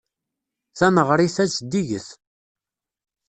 Taneɣrit-a 0.77 1.45
zeddiget. 1.53 2.09